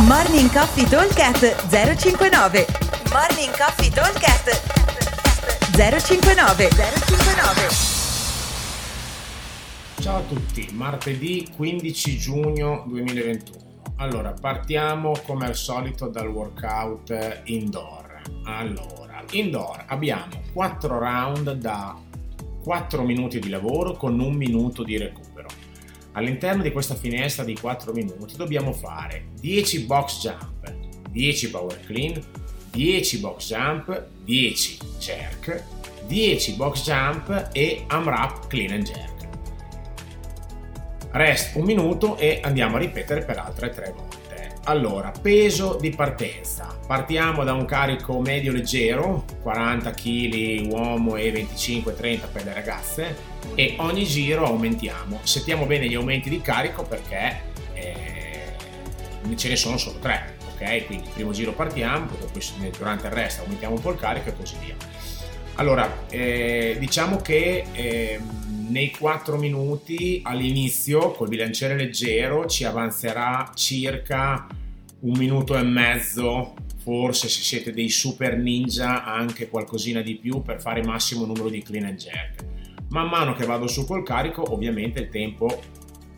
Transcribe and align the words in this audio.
Morning 0.00 0.50
Coffee 0.50 0.88
Talkcast 0.88 1.68
059 1.68 2.66
Morning 3.12 3.54
Coffee 3.54 3.90
Talkcast 3.90 4.48
059 5.76 6.68
059 6.70 7.68
Ciao 10.00 10.16
a 10.16 10.20
tutti, 10.22 10.68
martedì 10.72 11.46
15 11.54 12.18
giugno 12.18 12.84
2021. 12.88 13.58
Allora, 13.96 14.32
partiamo 14.32 15.12
come 15.26 15.44
al 15.44 15.54
solito 15.56 16.08
dal 16.08 16.28
workout 16.28 17.42
indoor. 17.44 18.22
Allora, 18.44 19.22
indoor 19.32 19.84
abbiamo 19.88 20.40
4 20.54 20.98
round 20.98 21.52
da 21.52 21.94
4 22.64 23.02
minuti 23.02 23.38
di 23.38 23.50
lavoro 23.50 23.92
con 23.92 24.18
un 24.18 24.34
minuto 24.34 24.82
di 24.84 24.96
recupero. 24.96 25.31
All'interno 26.12 26.62
di 26.62 26.70
questa 26.72 26.94
finestra 26.94 27.42
di 27.42 27.54
4 27.54 27.92
minuti 27.92 28.36
dobbiamo 28.36 28.72
fare 28.72 29.28
10 29.40 29.84
box 29.84 30.20
jump, 30.20 30.74
10 31.10 31.50
power 31.50 31.80
clean, 31.86 32.20
10 32.70 33.18
box 33.18 33.46
jump, 33.48 34.06
10 34.24 34.78
jerk, 34.98 35.64
10 36.06 36.52
box 36.54 36.84
jump 36.84 37.50
e 37.52 37.84
AMRAP 37.86 38.46
clean 38.48 38.72
and 38.72 38.84
jerk. 38.84 39.10
Rest 41.12 41.56
un 41.56 41.64
minuto 41.64 42.16
e 42.18 42.40
andiamo 42.42 42.76
a 42.76 42.78
ripetere 42.78 43.24
per 43.24 43.38
altre 43.38 43.70
3 43.70 43.94
volte. 43.96 44.21
Allora, 44.64 45.10
peso 45.10 45.76
di 45.80 45.90
partenza. 45.90 46.78
Partiamo 46.86 47.42
da 47.42 47.52
un 47.52 47.64
carico 47.64 48.20
medio 48.20 48.52
leggero, 48.52 49.24
40 49.42 49.90
kg 49.90 50.70
uomo 50.70 51.16
e 51.16 51.32
25-30 51.32 52.20
per 52.30 52.44
le 52.44 52.54
ragazze 52.54 53.16
e 53.56 53.74
ogni 53.78 54.04
giro 54.04 54.46
aumentiamo. 54.46 55.18
Settiamo 55.24 55.66
bene 55.66 55.88
gli 55.88 55.94
aumenti 55.94 56.30
di 56.30 56.40
carico 56.40 56.84
perché 56.84 57.40
eh, 57.74 58.54
ce 59.34 59.48
ne 59.48 59.56
sono 59.56 59.76
solo 59.78 59.98
3, 59.98 60.36
ok? 60.52 60.86
Quindi 60.86 61.08
primo 61.12 61.32
giro 61.32 61.52
partiamo, 61.52 62.06
poi 62.06 62.70
durante 62.78 63.08
il 63.08 63.12
resto 63.12 63.42
aumentiamo 63.42 63.74
un 63.74 63.80
po' 63.80 63.90
il 63.90 63.98
carico 63.98 64.28
e 64.28 64.36
così 64.36 64.54
via. 64.64 64.76
Allora, 65.56 66.04
eh, 66.08 66.76
diciamo 66.78 67.16
che 67.16 67.64
eh, 67.72 68.20
nei 68.68 68.90
4 68.90 69.36
minuti 69.36 70.20
all'inizio 70.24 71.12
col 71.12 71.28
bilanciere 71.28 71.76
leggero 71.76 72.46
ci 72.46 72.64
avanzerà 72.64 73.50
circa 73.54 74.46
un 75.00 75.12
minuto 75.16 75.56
e 75.56 75.62
mezzo. 75.62 76.54
Forse 76.82 77.28
se 77.28 77.42
siete 77.42 77.72
dei 77.72 77.88
super 77.88 78.36
ninja 78.36 79.04
anche 79.04 79.48
qualcosina 79.48 80.00
di 80.00 80.16
più 80.16 80.42
per 80.42 80.60
fare 80.60 80.80
il 80.80 80.86
massimo 80.86 81.24
numero 81.24 81.48
di 81.48 81.62
clean 81.62 81.84
and 81.84 81.96
jerk. 81.96 82.44
Man 82.88 83.08
mano 83.08 83.34
che 83.34 83.46
vado 83.46 83.68
su 83.68 83.86
col 83.86 84.02
carico 84.02 84.52
ovviamente 84.52 85.00
il 85.00 85.08
tempo 85.08 85.62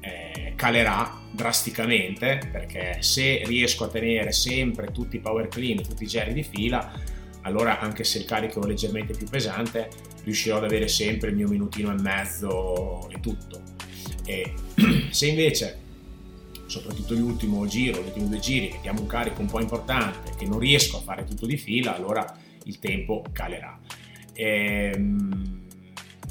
eh, 0.00 0.54
calerà 0.56 1.20
drasticamente 1.30 2.40
perché 2.50 2.98
se 3.00 3.42
riesco 3.44 3.84
a 3.84 3.88
tenere 3.88 4.32
sempre 4.32 4.90
tutti 4.90 5.16
i 5.16 5.20
power 5.20 5.48
clean 5.48 5.82
tutti 5.82 6.04
i 6.04 6.06
jerk 6.06 6.30
di 6.30 6.42
fila 6.42 6.92
allora 7.44 7.80
anche 7.80 8.04
se 8.04 8.18
il 8.18 8.24
carico 8.24 8.62
è 8.62 8.66
leggermente 8.66 9.14
più 9.14 9.26
pesante 9.26 9.88
riuscirò 10.24 10.56
ad 10.56 10.64
avere 10.64 10.88
sempre 10.88 11.30
il 11.30 11.36
mio 11.36 11.48
minutino 11.48 11.90
e 11.90 12.00
mezzo 12.00 13.08
e 13.10 13.20
tutto. 13.20 13.62
E 14.24 14.52
se 15.10 15.26
invece, 15.26 15.78
soprattutto 16.66 17.14
l'ultimo 17.14 17.66
giro, 17.66 18.00
gli 18.00 18.06
ultimi 18.06 18.28
due 18.28 18.38
giri, 18.38 18.70
mettiamo 18.72 19.00
un 19.00 19.06
carico 19.06 19.40
un 19.40 19.46
po' 19.48 19.60
importante 19.60 20.32
che 20.36 20.46
non 20.46 20.58
riesco 20.58 20.96
a 20.98 21.00
fare 21.00 21.24
tutto 21.24 21.46
di 21.46 21.56
fila, 21.56 21.94
allora 21.94 22.24
il 22.64 22.78
tempo 22.78 23.22
calerà. 23.32 23.78
Ehm, 24.32 25.53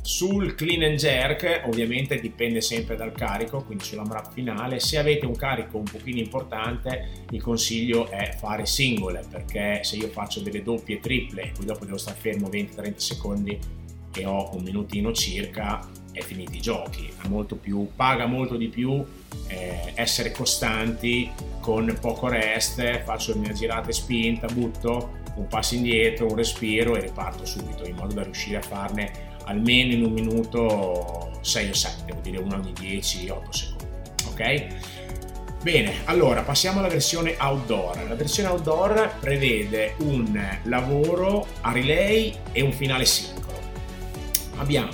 sul 0.04 0.54
clean 0.56 0.84
and 0.84 0.98
jerk 0.98 1.62
ovviamente 1.66 2.20
dipende 2.20 2.60
sempre 2.60 2.98
dal 2.98 3.14
carico, 3.14 3.64
quindi 3.64 3.86
sulla 3.86 4.04
sull'AMRAP 4.04 4.34
finale. 4.34 4.80
Se 4.82 4.98
avete 4.98 5.26
un 5.26 5.36
carico 5.36 5.78
un 5.78 5.86
pochino 5.86 6.20
importante, 6.20 7.26
il 7.32 7.42
consiglio 7.42 8.10
è 8.10 8.36
fare 8.38 8.66
singole, 8.66 9.24
perché 9.30 9.80
se 9.84 9.96
io 9.96 10.10
faccio 10.10 10.42
delle 10.42 10.62
doppie 10.62 10.98
e 10.98 11.00
triple 11.00 11.44
e 11.44 11.52
poi 11.56 11.66
dopo 11.66 11.86
devo 11.86 11.98
stare 11.98 12.18
fermo 12.20 12.50
20-30 12.50 12.96
secondi 12.98 13.58
e 14.16 14.26
ho 14.26 14.54
un 14.56 14.64
minutino 14.64 15.14
circa, 15.14 15.88
è 16.12 16.20
finiti 16.20 16.58
i 16.58 16.62
giochi. 16.62 17.10
Molto 17.30 17.56
più, 17.56 17.88
paga 17.96 18.26
molto 18.26 18.58
di 18.58 18.68
più 18.68 19.04
eh, 19.48 19.94
essere 19.96 20.32
costanti 20.32 21.32
con 21.62 21.98
poco 22.02 22.28
rest, 22.28 23.04
faccio 23.04 23.34
le 23.34 23.40
mie 23.40 23.54
girate 23.54 23.94
spinta, 23.94 24.48
butto 24.48 25.22
un 25.36 25.48
passo 25.48 25.76
indietro, 25.76 26.28
un 26.28 26.36
respiro 26.36 26.96
e 26.96 27.02
riparto 27.02 27.46
subito 27.46 27.86
in 27.86 27.96
modo 27.96 28.14
da 28.14 28.24
riuscire 28.24 28.58
a 28.58 28.62
farne 28.62 29.32
almeno 29.46 29.94
in 29.94 30.04
un 30.04 30.12
minuto 30.12 31.38
6 31.42 31.70
o 31.70 31.74
7, 31.74 32.12
vuol 32.12 32.24
dire 32.24 32.38
uno 32.40 32.56
ogni 32.56 32.72
10-8 32.72 33.02
secondi. 33.50 33.86
Ok? 34.28 34.68
Bene, 35.62 36.02
allora 36.06 36.42
passiamo 36.42 36.80
alla 36.80 36.90
versione 36.90 37.36
outdoor. 37.40 38.08
La 38.08 38.16
versione 38.16 38.50
outdoor 38.50 39.16
prevede 39.20 39.96
un 40.00 40.60
lavoro 40.64 41.48
a 41.62 41.72
relay 41.72 42.36
e 42.52 42.62
un 42.62 42.74
finale 42.74 43.06
sincro. 43.06 43.54
Abbiamo 44.58 44.92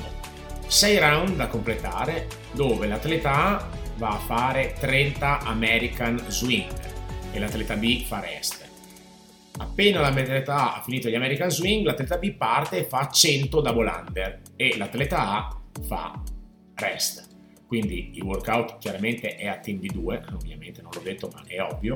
6 0.67 0.99
round 0.99 1.35
da 1.35 1.47
completare 1.47 2.27
dove 2.51 2.85
l'atleta 2.85 3.57
A 3.57 3.69
va 3.97 4.09
a 4.09 4.19
fare 4.19 4.75
30 4.79 5.39
American 5.39 6.23
Swing 6.27 6.71
e 7.31 7.39
l'atleta 7.39 7.75
B 7.75 8.05
fa 8.05 8.19
rest 8.19 8.68
appena 9.59 10.01
l'atleta 10.01 10.55
A 10.55 10.75
ha 10.77 10.81
finito 10.81 11.09
gli 11.09 11.15
American 11.15 11.49
Swing, 11.49 11.85
l'atleta 11.85 12.17
B 12.17 12.33
parte 12.33 12.79
e 12.79 12.83
fa 12.83 13.09
100 13.09 13.61
double 13.61 13.89
under 13.89 14.41
e 14.55 14.75
l'atleta 14.77 15.29
A 15.29 15.61
fa 15.85 16.21
rest. 16.75 17.27
Quindi 17.67 18.13
il 18.15 18.23
workout 18.23 18.79
chiaramente 18.79 19.35
è 19.35 19.47
a 19.47 19.57
team 19.57 19.79
di 19.79 19.89
2, 19.93 20.23
ovviamente 20.33 20.81
non 20.81 20.89
l'ho 20.93 21.01
detto 21.01 21.29
ma 21.31 21.43
è 21.45 21.61
ovvio. 21.61 21.93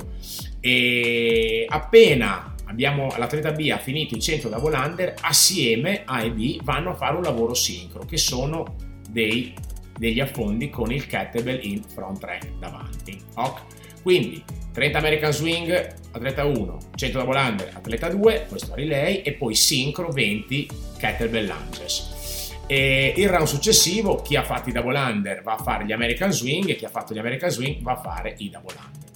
E 0.59 1.65
appena 1.67 2.53
abbiamo, 2.65 3.11
l'atleta 3.17 3.51
B 3.51 3.69
ha 3.71 3.79
finito 3.79 4.15
i 4.15 4.21
100 4.21 4.49
double 4.49 4.77
under, 4.77 5.13
assieme 5.21 6.03
A 6.05 6.21
e 6.21 6.31
B 6.31 6.61
vanno 6.61 6.91
a 6.91 6.95
fare 6.95 7.15
un 7.15 7.23
lavoro 7.23 7.55
sincro 7.55 8.05
che 8.05 8.17
sono 8.17 8.75
dei, 9.09 9.53
degli 9.97 10.19
affondi 10.19 10.69
con 10.69 10.91
il 10.91 11.07
kettlebell 11.07 11.59
in 11.63 11.81
front 11.81 12.23
rack 12.23 12.57
davanti. 12.59 13.19
Okay? 13.33 13.63
Quindi 14.03 14.43
30 14.73 14.97
American 14.97 15.31
Swing, 15.31 15.95
atleta 16.11 16.45
1, 16.45 16.77
100 16.95 17.17
double 17.19 17.39
under, 17.39 17.69
atleta 17.73 18.09
2, 18.09 18.45
questo 18.49 18.73
a 18.73 18.75
relay, 18.75 19.21
e 19.21 19.33
poi 19.33 19.53
sincro 19.53 20.09
20 20.09 20.67
kettlebell 20.97 21.45
lunges. 21.45 22.51
E 22.65 23.13
il 23.15 23.29
round 23.29 23.47
successivo, 23.47 24.15
chi 24.21 24.35
ha 24.35 24.43
fatto 24.43 24.69
i 24.69 24.71
double 24.71 24.97
under 24.97 25.43
va 25.43 25.53
a 25.53 25.57
fare 25.57 25.85
gli 25.85 25.91
American 25.91 26.31
Swing 26.31 26.69
e 26.69 26.75
chi 26.75 26.85
ha 26.85 26.89
fatto 26.89 27.13
gli 27.13 27.19
American 27.19 27.51
Swing 27.51 27.81
va 27.81 27.91
a 27.91 28.01
fare 28.01 28.33
i 28.39 28.49
double 28.49 28.75
under. 28.75 29.11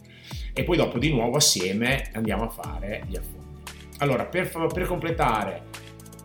E 0.53 0.63
poi 0.63 0.77
dopo 0.77 0.99
di 0.99 1.09
nuovo 1.09 1.37
assieme 1.37 2.09
andiamo 2.13 2.43
a 2.43 2.49
fare 2.49 3.03
gli 3.07 3.15
affondi. 3.15 3.35
Allora, 3.99 4.25
per, 4.25 4.49
per 4.49 4.85
completare 4.85 5.63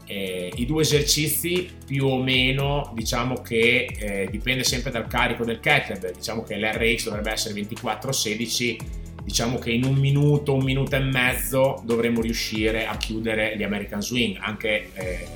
eh, 0.06 0.53
i 0.56 0.66
due 0.66 0.82
esercizi 0.82 1.70
più 1.87 2.06
o 2.06 2.22
meno 2.22 2.93
diciamo 2.94 3.37
che 3.37 3.87
eh, 3.99 4.28
dipende 4.31 4.64
sempre 4.64 4.91
dal 4.91 5.06
carico 5.06 5.44
del 5.44 5.60
kettlebell 5.60 6.14
diciamo 6.14 6.43
che 6.43 6.56
l'RX 6.56 7.04
dovrebbe 7.04 7.31
essere 7.31 7.59
24-16 7.60 8.76
diciamo 9.22 9.59
che 9.59 9.71
in 9.71 9.84
un 9.84 9.94
minuto 9.94 10.55
un 10.55 10.65
minuto 10.65 10.97
e 10.97 11.00
mezzo 11.00 11.83
dovremmo 11.84 12.21
riuscire 12.21 12.87
a 12.87 12.97
chiudere 12.97 13.56
gli 13.56 13.62
American 13.62 14.03
Swing 14.03 14.37
anche 14.41 14.91
eh, 14.94 15.27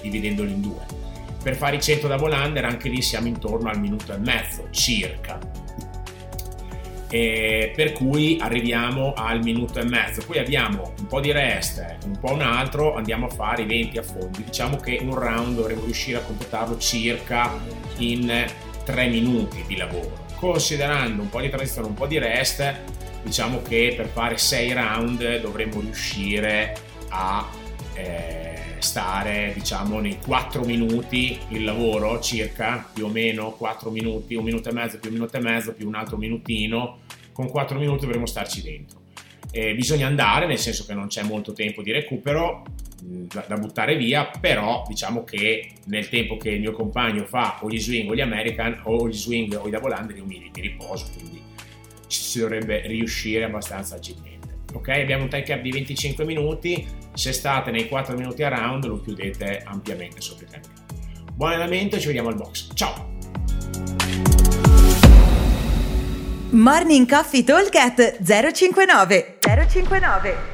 dividendoli 0.00 0.52
in 0.52 0.60
due 0.60 0.86
per 1.42 1.56
fare 1.56 1.76
i 1.76 1.82
100 1.82 2.08
double 2.08 2.34
under 2.34 2.64
anche 2.64 2.88
lì 2.88 3.02
siamo 3.02 3.26
intorno 3.26 3.68
al 3.68 3.78
minuto 3.78 4.12
e 4.14 4.18
mezzo 4.18 4.68
circa 4.70 5.38
eh, 7.14 7.72
per 7.76 7.92
cui 7.92 8.38
arriviamo 8.40 9.12
al 9.14 9.40
minuto 9.40 9.78
e 9.78 9.84
mezzo. 9.84 10.20
Poi 10.26 10.38
abbiamo 10.38 10.94
un 10.98 11.06
po' 11.06 11.20
di 11.20 11.30
rest, 11.30 11.98
un 12.06 12.18
po' 12.18 12.32
un 12.32 12.40
altro, 12.40 12.96
andiamo 12.96 13.26
a 13.26 13.28
fare 13.28 13.62
i 13.62 13.66
20 13.66 13.98
affondi. 13.98 14.42
Diciamo 14.42 14.78
che 14.78 14.98
un 15.00 15.14
round 15.14 15.54
dovremo 15.54 15.84
riuscire 15.84 16.18
a 16.18 16.22
completarlo 16.22 16.76
circa 16.78 17.52
in 17.98 18.44
3 18.84 19.06
minuti 19.06 19.62
di 19.64 19.76
lavoro. 19.76 20.23
Considerando 20.44 21.22
un 21.22 21.30
po' 21.30 21.40
di 21.40 21.48
transizione, 21.48 21.88
un 21.88 21.94
po' 21.94 22.06
di 22.06 22.18
rest, 22.18 22.78
diciamo 23.22 23.62
che 23.62 23.94
per 23.96 24.08
fare 24.08 24.36
6 24.36 24.72
round 24.74 25.40
dovremmo 25.40 25.80
riuscire 25.80 26.76
a 27.08 27.48
eh, 27.94 28.74
stare 28.76 29.52
diciamo 29.54 30.00
nei 30.00 30.18
4 30.18 30.62
minuti 30.64 31.38
il 31.48 31.64
lavoro 31.64 32.20
circa 32.20 32.86
più 32.92 33.06
o 33.06 33.08
meno 33.08 33.52
4 33.52 33.90
minuti 33.90 34.34
un 34.34 34.44
minuto 34.44 34.68
e 34.68 34.72
mezzo 34.74 34.98
più 34.98 35.08
un 35.08 35.16
minuto 35.16 35.38
e 35.38 35.40
mezzo 35.40 35.72
più 35.72 35.88
un 35.88 35.94
altro 35.94 36.18
minutino 36.18 36.98
con 37.32 37.48
4 37.48 37.78
minuti 37.78 38.04
dovremo 38.04 38.26
starci 38.26 38.60
dentro. 38.60 39.00
Eh, 39.50 39.74
bisogna 39.74 40.06
andare, 40.06 40.46
nel 40.46 40.58
senso 40.58 40.84
che 40.84 40.92
non 40.92 41.06
c'è 41.06 41.22
molto 41.22 41.54
tempo 41.54 41.80
di 41.80 41.90
recupero 41.90 42.64
da, 43.06 43.44
da, 43.46 43.56
buttare 43.56 43.96
via, 43.96 44.30
però 44.40 44.82
diciamo 44.88 45.24
che 45.24 45.72
nel 45.86 46.08
tempo 46.08 46.36
che 46.38 46.50
il 46.50 46.60
mio 46.60 46.72
compagno 46.72 47.24
fa 47.24 47.58
o 47.60 47.68
gli 47.68 47.78
swing 47.78 48.08
o 48.08 48.14
gli 48.14 48.20
American 48.20 48.80
o 48.84 49.06
gli 49.08 49.12
swing 49.12 49.58
o 49.60 49.68
i 49.68 49.70
double 49.70 49.94
under 49.94 50.16
io 50.16 50.24
mi, 50.24 50.50
mi 50.54 50.60
riposo, 50.60 51.10
quindi 51.14 51.42
ci 52.06 52.20
si 52.20 52.38
dovrebbe 52.38 52.86
riuscire 52.86 53.44
abbastanza 53.44 53.96
agilmente. 53.96 54.62
Ok, 54.72 54.88
abbiamo 54.88 55.24
un 55.24 55.28
time 55.28 55.42
cap 55.42 55.60
di 55.60 55.70
25 55.70 56.24
minuti, 56.24 56.86
se 57.12 57.32
state 57.32 57.70
nei 57.70 57.88
4 57.88 58.16
minuti 58.16 58.42
a 58.42 58.48
round 58.48 58.86
lo 58.86 59.00
chiudete 59.00 59.62
ampiamente 59.64 60.20
sotto 60.20 60.44
i 60.44 60.46
tempi. 60.46 60.68
Buon 61.34 61.50
allenamento 61.50 61.96
e 61.96 62.00
ci 62.00 62.06
vediamo 62.06 62.28
al 62.28 62.36
box. 62.36 62.68
Ciao! 62.74 63.12
Morning 66.50 67.08
Coffee 67.08 67.44
Talk 67.44 67.76
059 68.22 69.38
059 69.40 70.53